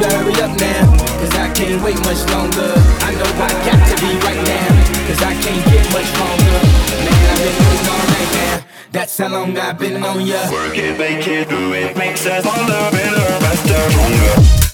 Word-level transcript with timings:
To 0.00 0.08
hurry 0.16 0.34
up 0.42 0.54
now, 0.60 0.84
cause 1.18 1.34
I 1.34 1.52
can't 1.54 1.82
wait 1.82 1.98
much 2.06 2.22
longer. 2.30 2.70
I 3.02 3.10
know 3.18 3.30
I 3.42 3.50
got 3.66 3.80
to 3.88 3.94
be 4.00 4.10
right 4.22 4.42
now, 4.46 4.68
cause 5.06 5.22
I 5.22 5.34
can't 5.34 5.64
get 5.72 5.84
much 5.92 6.10
longer. 6.18 6.58
Man, 7.04 7.18
I've 7.30 7.38
been 7.42 7.56
waiting 7.58 7.88
all 7.90 8.06
night 8.06 8.32
now. 8.32 8.64
That's 8.92 9.18
how 9.18 9.28
long 9.28 9.58
I've 9.58 9.78
been 9.78 10.02
on 10.02 10.24
ya. 10.26 10.50
Work 10.52 10.78
it, 10.78 10.98
make 10.98 11.26
it, 11.26 11.48
do 11.48 11.72
it, 11.72 11.96
makes 11.96 12.26
us 12.26 12.44
stronger, 12.44 12.90
better, 12.92 13.26
faster, 13.42 13.90
stronger. 13.90 14.67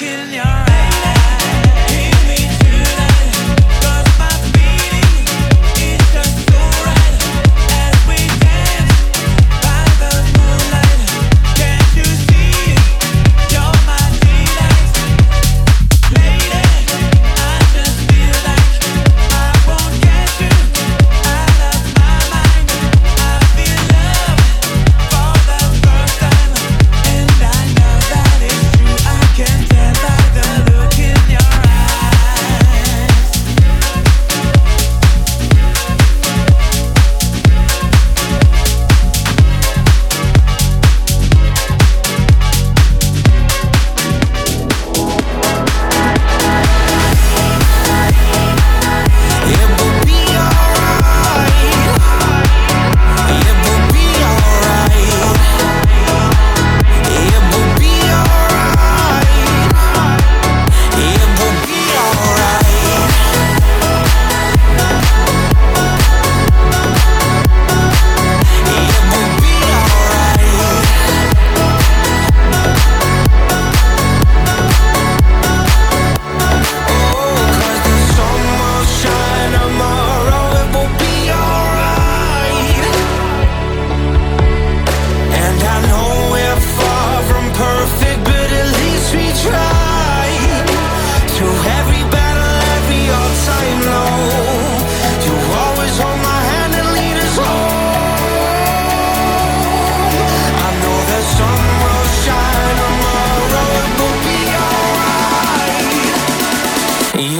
in 0.00 0.32
your 0.32 0.67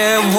É 0.00 0.18
meu 0.18 0.29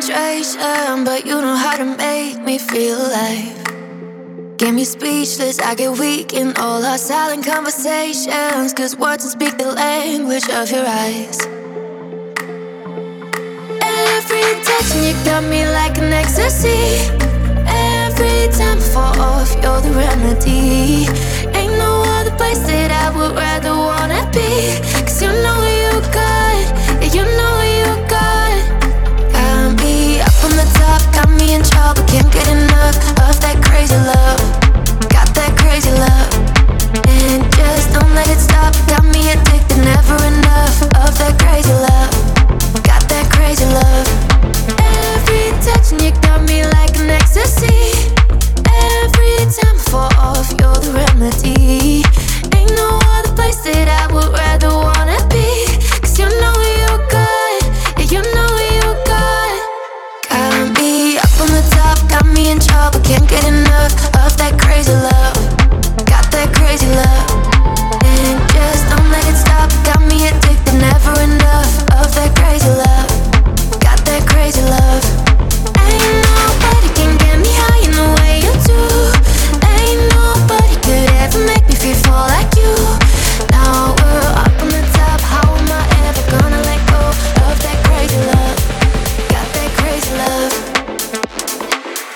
concentration, 0.00 1.04
but 1.04 1.26
you 1.26 1.40
know 1.40 1.56
how 1.56 1.76
to 1.76 1.84
make 1.84 2.40
me 2.42 2.56
feel 2.56 2.96
alive. 2.96 4.56
Get 4.56 4.72
me 4.72 4.84
speechless, 4.84 5.58
I 5.58 5.74
get 5.74 5.98
weak 5.98 6.34
in 6.34 6.56
all 6.56 6.84
our 6.84 6.98
silent 6.98 7.44
conversations. 7.44 8.72
Cause 8.74 8.96
words 8.96 9.24
don't 9.24 9.32
speak 9.32 9.58
the 9.58 9.72
language 9.72 10.48
of 10.50 10.70
your 10.70 10.86
eyes. 10.86 11.40
Every 13.82 14.46
touching 14.62 15.04
you 15.04 15.14
got 15.24 15.42
me 15.44 15.66
like 15.66 15.98
an 15.98 16.12
ecstasy. 16.12 16.78
Every 17.66 18.52
time 18.56 18.78
I 18.78 18.88
fall 18.94 19.20
off, 19.20 19.52
you're 19.62 19.80
the 19.80 19.90
remedy. 19.90 21.06
Ain't 21.58 21.76
no 21.76 22.02
other 22.18 22.34
place 22.36 22.60
that 22.70 22.90
I 22.92 23.10
would 23.16 23.34
rather 23.34 23.72
wanna 23.72 24.30
be. 24.30 24.78
Cause 25.02 25.22
you 25.22 25.28
know 25.42 25.67
from 61.38 61.54
the 61.54 61.62
top, 61.70 61.96
got 62.10 62.26
me 62.26 62.50
in 62.50 62.58
trouble. 62.58 62.98
Can't 63.00 63.26
get 63.28 63.44
enough 63.46 63.94
of 64.18 64.36
that 64.42 64.58
crazy 64.58 64.92
love. 64.92 65.38
Got 66.04 66.26
that 66.34 66.50
crazy 66.52 66.90
love. 66.90 67.30
And 68.02 68.36
just 68.50 68.82
don't 68.90 69.08
let 69.14 69.22
it 69.30 69.38
stop. 69.38 69.70
Got 69.86 70.02
me 70.10 70.26
addicted, 70.26 70.74
never 70.82 71.14
enough 71.22 71.70
of 71.94 72.10
that 72.18 72.34
crazy 72.34 72.68
love. 72.68 73.08
Got 73.80 74.04
that 74.06 74.26
crazy 74.26 74.62
love. 74.62 75.17